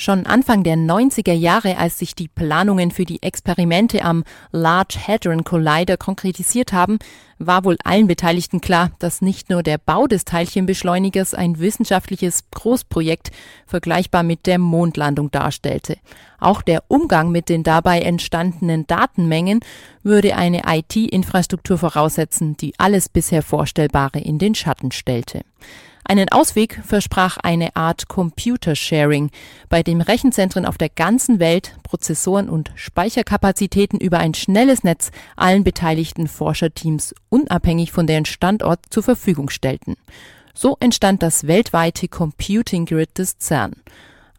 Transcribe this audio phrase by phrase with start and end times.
[0.00, 5.44] Schon Anfang der 90er Jahre, als sich die Planungen für die Experimente am Large Hadron
[5.44, 6.98] Collider konkretisiert haben,
[7.38, 13.30] war wohl allen Beteiligten klar, dass nicht nur der Bau des Teilchenbeschleunigers ein wissenschaftliches Großprojekt
[13.66, 15.98] vergleichbar mit der Mondlandung darstellte.
[16.38, 19.60] Auch der Umgang mit den dabei entstandenen Datenmengen
[20.02, 25.42] würde eine IT-Infrastruktur voraussetzen, die alles bisher Vorstellbare in den Schatten stellte.
[26.04, 29.30] Einen Ausweg versprach eine Art Computer Sharing,
[29.68, 35.62] bei dem Rechenzentren auf der ganzen Welt Prozessoren und Speicherkapazitäten über ein schnelles Netz allen
[35.62, 39.96] beteiligten Forscherteams unabhängig von deren Standort zur Verfügung stellten.
[40.54, 43.72] So entstand das weltweite Computing Grid des CERN.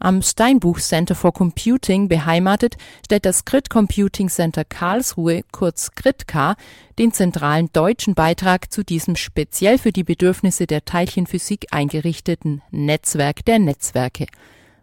[0.04, 6.56] Am Steinbuch Center for Computing beheimatet, stellt das Grid Computing Center Karlsruhe, kurz GridK,
[6.98, 13.60] den zentralen deutschen Beitrag zu diesem speziell für die Bedürfnisse der Teilchenphysik eingerichteten Netzwerk der
[13.60, 14.26] Netzwerke.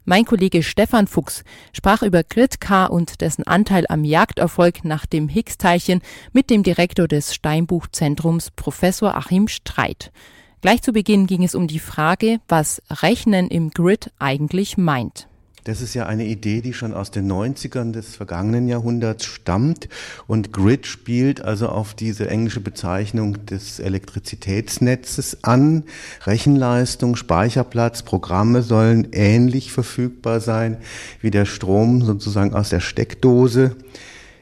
[0.04, 6.00] Mein Kollege Stefan Fuchs sprach über GridK und dessen Anteil am Jagderfolg nach dem Higgs-Teilchen
[6.32, 10.12] mit dem Direktor des Steinbuch-Zentrums Professor Achim Streit.
[10.60, 15.28] Gleich zu Beginn ging es um die Frage, was Rechnen im Grid eigentlich meint.
[15.62, 19.88] Das ist ja eine Idee, die schon aus den 90ern des vergangenen Jahrhunderts stammt.
[20.26, 25.84] Und Grid spielt also auf diese englische Bezeichnung des Elektrizitätsnetzes an.
[26.24, 30.78] Rechenleistung, Speicherplatz, Programme sollen ähnlich verfügbar sein
[31.20, 33.76] wie der Strom sozusagen aus der Steckdose.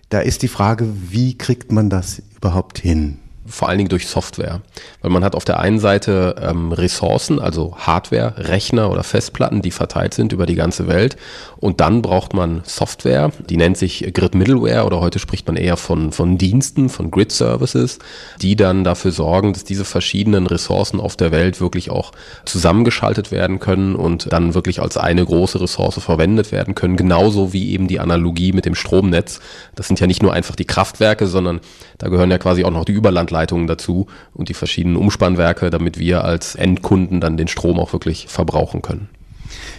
[0.08, 3.18] Da ist die Frage, wie kriegt man das überhaupt hin?
[3.46, 4.60] Vor allen Dingen durch Software.
[5.00, 9.70] Weil man hat auf der einen Seite ähm, Ressourcen, also Hardware, Rechner oder Festplatten, die
[9.70, 11.16] verteilt sind über die ganze Welt.
[11.58, 15.76] Und dann braucht man Software, die nennt sich Grid Middleware oder heute spricht man eher
[15.76, 17.98] von, von Diensten, von Grid Services,
[18.42, 22.12] die dann dafür sorgen, dass diese verschiedenen Ressourcen auf der Welt wirklich auch
[22.44, 26.96] zusammengeschaltet werden können und dann wirklich als eine große Ressource verwendet werden können.
[26.96, 29.40] Genauso wie eben die Analogie mit dem Stromnetz.
[29.74, 31.60] Das sind ja nicht nur einfach die Kraftwerke, sondern
[31.98, 35.98] da gehören ja quasi auch noch die Überlandleitungen Leitungen dazu und die verschiedenen Umspannwerke, damit
[35.98, 39.08] wir als Endkunden dann den Strom auch wirklich verbrauchen können.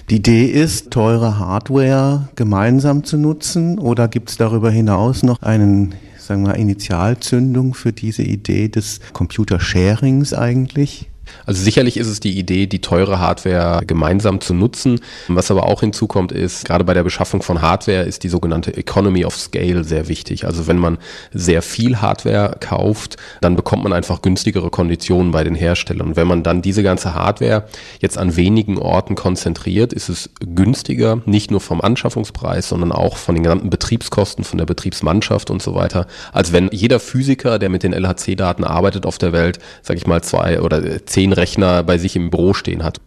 [0.10, 5.96] Die Idee ist, teure Hardware gemeinsam zu nutzen oder gibt es darüber hinaus noch einen
[6.28, 11.10] sagen wir, Initialzündung für diese Idee des Computer-Sharings eigentlich?
[11.46, 15.00] Also sicherlich ist es die Idee, die teure Hardware gemeinsam zu nutzen.
[15.28, 19.26] Was aber auch hinzukommt ist, gerade bei der Beschaffung von Hardware ist die sogenannte Economy
[19.26, 20.46] of Scale sehr wichtig.
[20.46, 20.98] Also wenn man
[21.34, 26.10] sehr viel Hardware kauft, dann bekommt man einfach günstigere Konditionen bei den Herstellern.
[26.10, 27.66] Und wenn man dann diese ganze Hardware
[28.00, 33.36] jetzt an wenigen Orten konzentriert, ist es günstiger, nicht nur vom Anschaffungspreis, sondern auch von
[33.36, 37.84] den gesamten Betriebskosten, von der Betriebsmannschaft und so weiter, als wenn jeder Physiker, der mit
[37.84, 41.98] den LHC-Daten arbeitet auf der Welt, sage ich mal zwei oder zehn zehn Rechner bei
[41.98, 43.02] sich im Büro stehen hat.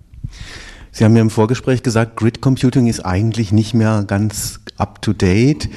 [0.90, 5.12] Sie haben mir im Vorgespräch gesagt, Grid Computing ist eigentlich nicht mehr ganz up to
[5.12, 5.68] date.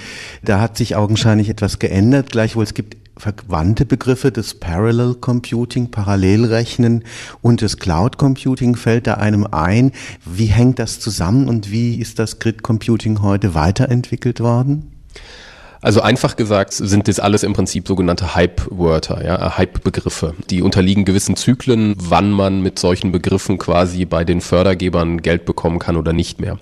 [0.44, 2.32] Da hat sich augenscheinlich etwas geändert.
[2.32, 7.04] Gleichwohl es gibt verwandte Begriffe des Parallel Computing, Parallelrechnen
[7.44, 9.92] und des Cloud Computing fällt da einem ein.
[10.26, 14.92] Wie hängt das zusammen und wie ist das Grid Computing heute weiterentwickelt worden?
[15.84, 20.34] Also einfach gesagt sind das alles im Prinzip sogenannte Hype-Wörter, ja, Hype-Begriffe.
[20.50, 25.80] Die unterliegen gewissen Zyklen, wann man mit solchen Begriffen quasi bei den Fördergebern Geld bekommen
[25.80, 26.58] kann oder nicht mehr.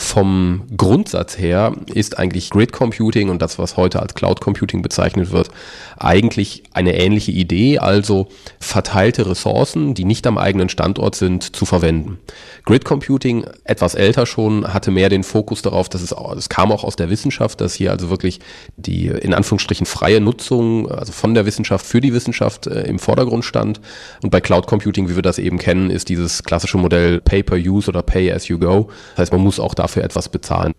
[0.00, 5.32] Vom Grundsatz her ist eigentlich Grid Computing und das, was heute als Cloud Computing bezeichnet
[5.32, 5.50] wird,
[5.96, 8.28] eigentlich eine ähnliche Idee, also
[8.60, 12.18] verteilte Ressourcen, die nicht am eigenen Standort sind, zu verwenden.
[12.64, 16.84] Grid Computing, etwas älter schon, hatte mehr den Fokus darauf, dass es, es kam auch
[16.84, 18.38] aus der Wissenschaft, dass hier also wirklich
[18.76, 23.44] die in Anführungsstrichen freie Nutzung, also von der Wissenschaft für die Wissenschaft äh, im Vordergrund
[23.44, 23.80] stand.
[24.22, 27.58] Und bei Cloud Computing, wie wir das eben kennen, ist dieses klassische Modell Pay per
[27.58, 28.90] Use oder Pay as you go.
[29.16, 30.74] Das heißt, man muss auch da dafür etwas bezahlen.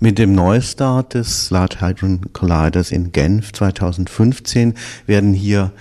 [0.00, 4.74] Mit dem Neustart des Large Hadron Colliders in Genf 2015
[5.06, 5.72] werden hier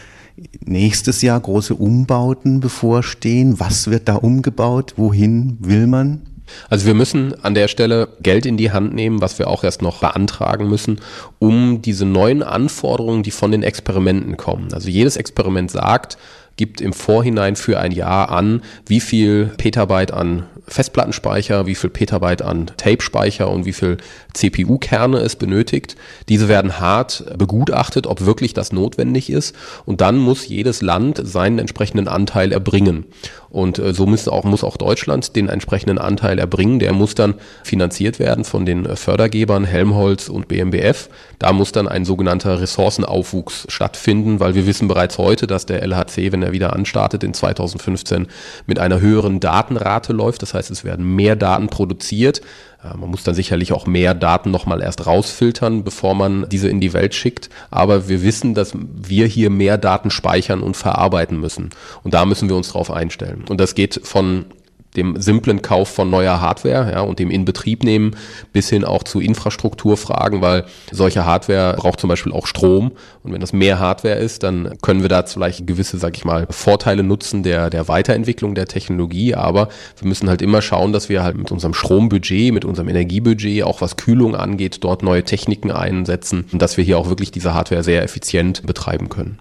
[0.61, 3.59] nächstes Jahr große Umbauten bevorstehen.
[3.59, 4.93] Was wird da umgebaut?
[4.97, 6.21] Wohin will man?
[6.69, 9.81] Also wir müssen an der Stelle Geld in die Hand nehmen, was wir auch erst
[9.81, 10.99] noch beantragen müssen,
[11.37, 14.73] um diese neuen Anforderungen, die von den Experimenten kommen.
[14.73, 16.17] Also jedes Experiment sagt,
[16.59, 22.41] gibt im Vorhinein für ein Jahr an, wie viel Petabyte an Festplattenspeicher, wie viel Petabyte
[22.41, 23.95] an Tape-Speicher und wie viel
[24.33, 25.95] CPU-Kerne es benötigt.
[26.27, 29.55] Diese werden hart begutachtet, ob wirklich das notwendig ist.
[29.85, 33.05] Und dann muss jedes Land seinen entsprechenden Anteil erbringen.
[33.49, 36.79] Und äh, so muss auch, muss auch Deutschland den entsprechenden Anteil erbringen.
[36.79, 41.09] Der muss dann finanziert werden von den äh, Fördergebern Helmholtz und BMBF.
[41.39, 46.31] Da muss dann ein sogenannter Ressourcenaufwuchs stattfinden, weil wir wissen bereits heute, dass der LHC,
[46.31, 48.27] wenn er wieder anstartet in 2015,
[48.67, 50.41] mit einer höheren Datenrate läuft.
[50.41, 52.41] Das heißt, es werden mehr Daten produziert,
[52.81, 56.93] man muss dann sicherlich auch mehr Daten nochmal erst rausfiltern, bevor man diese in die
[56.93, 57.49] Welt schickt.
[57.71, 61.71] Aber wir wissen, dass wir hier mehr Daten speichern und verarbeiten müssen.
[62.03, 63.43] Und da müssen wir uns drauf einstellen.
[63.49, 64.45] Und das geht von
[64.95, 68.15] dem simplen Kauf von neuer Hardware ja, und dem Inbetriebnehmen
[68.53, 72.91] bis hin auch zu Infrastrukturfragen, weil solche Hardware braucht zum Beispiel auch Strom
[73.23, 76.47] und wenn das mehr Hardware ist, dann können wir da vielleicht gewisse, sag ich mal,
[76.49, 79.69] Vorteile nutzen der, der Weiterentwicklung der Technologie, aber
[79.99, 83.81] wir müssen halt immer schauen, dass wir halt mit unserem Strombudget, mit unserem Energiebudget, auch
[83.81, 87.83] was Kühlung angeht, dort neue Techniken einsetzen und dass wir hier auch wirklich diese Hardware
[87.83, 89.39] sehr effizient betreiben können.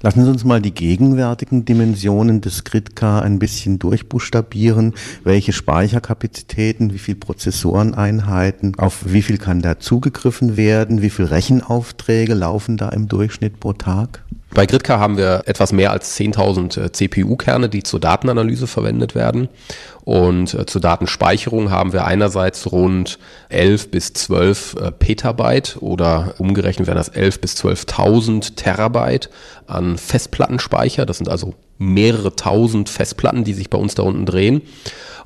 [0.00, 4.94] Lassen Sie uns mal die gegenwärtigen Dimensionen des Gridcar ein bisschen durchbuchstabieren.
[5.24, 12.34] Welche Speicherkapazitäten, wie viel Prozessoreneinheiten, auf wie viel kann da zugegriffen werden, wie viel Rechenaufträge
[12.34, 14.24] laufen da im Durchschnitt pro Tag?
[14.54, 19.48] Bei Gridcar haben wir etwas mehr als 10.000 äh, CPU-Kerne, die zur Datenanalyse verwendet werden.
[20.04, 23.18] Und äh, zur Datenspeicherung haben wir einerseits rund
[23.48, 29.30] 11 bis 12 äh, Petabyte oder umgerechnet werden das 11 bis 12.000 Terabyte
[29.66, 31.06] an Festplattenspeicher.
[31.06, 34.62] Das sind also mehrere tausend Festplatten, die sich bei uns da unten drehen.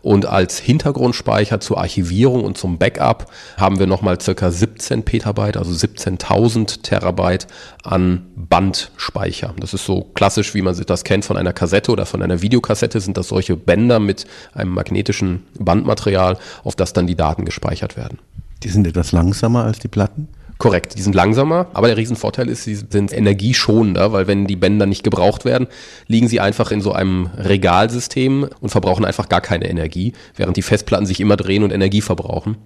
[0.03, 3.27] Und als Hintergrundspeicher zur Archivierung und zum Backup
[3.57, 7.49] haben wir nochmal circa 17 Petabyte, also 17.000 Terabyte
[7.83, 9.55] an Bandspeicher.
[9.59, 12.41] Das ist so klassisch, wie man sich das kennt von einer Kassette oder von einer
[12.41, 17.97] Videokassette, sind das solche Bänder mit einem magnetischen Bandmaterial, auf das dann die Daten gespeichert
[17.97, 18.21] werden.
[18.63, 20.29] Die sind etwas langsamer als die Platten?
[20.59, 24.87] Korrekt, die sind langsamer, aber der Riesenvorteil ist, sie sind energieschonender, weil wenn die Bänder
[24.87, 25.67] nicht gebraucht werden,
[26.07, 30.63] liegen sie einfach in so einem Regalsystem und verbrauchen einfach gar keine Energie, während die
[30.63, 32.57] Festplatten sich immer drehen und Energie verbrauchen.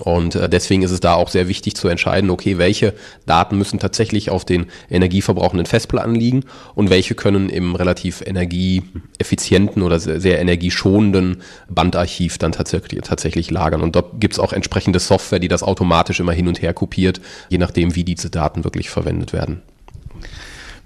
[0.00, 2.94] Und äh, deswegen ist es da auch sehr wichtig zu entscheiden, okay, welche
[3.26, 6.44] Daten müssen tatsächlich auf den energieverbrauchenden Festplatten liegen
[6.74, 13.82] und welche können im relativ energieeffizienten oder sehr, energieschonenden Bandarchiv dann tatsächlich, tatsächlich lagern.
[13.82, 17.20] Und dort gibt es auch entsprechende Software, die das automatisch immer hin und her kopiert,
[17.48, 19.62] je nachdem, wie diese Daten wirklich verwendet werden.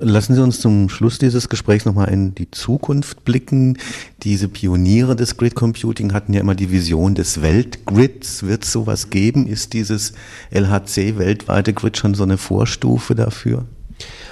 [0.00, 3.78] Lassen Sie uns zum Schluss dieses Gesprächs nochmal in die Zukunft blicken.
[4.22, 8.44] Diese Pioniere des Grid Computing hatten ja immer die Vision des Weltgrids.
[8.44, 9.48] Wird es sowas geben?
[9.48, 10.12] Ist dieses
[10.52, 13.66] LHC weltweite Grid schon so eine Vorstufe dafür?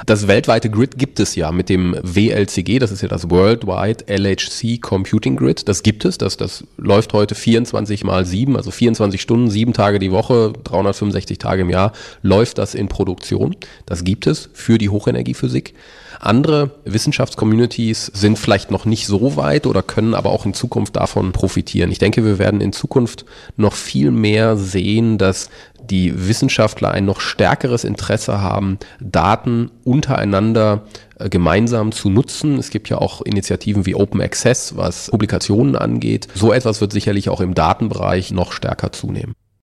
[0.05, 4.79] Das weltweite Grid gibt es ja mit dem WLCG, das ist ja das Worldwide LHC
[4.81, 5.69] Computing Grid.
[5.69, 9.99] Das gibt es, das, das läuft heute 24 mal 7, also 24 Stunden, 7 Tage
[9.99, 11.93] die Woche, 365 Tage im Jahr,
[12.23, 13.57] läuft das in Produktion.
[13.87, 15.75] Das gibt es für die Hochenergiephysik.
[16.21, 21.33] Andere Wissenschaftscommunities sind vielleicht noch nicht so weit oder können aber auch in Zukunft davon
[21.33, 21.91] profitieren.
[21.93, 23.25] Ich denke, wir werden in Zukunft
[23.57, 25.51] noch viel mehr sehen, dass
[25.91, 30.83] die Wissenschaftler ein noch stärkeres Interesse haben, Daten untereinander
[31.19, 32.59] äh, gemeinsam zu nutzen.
[32.59, 36.29] Es gibt ja auch Initiativen wie Open Access, was Publikationen angeht.
[36.35, 39.35] So etwas wird sicherlich auch im Datenbereich noch stärker zunehmen.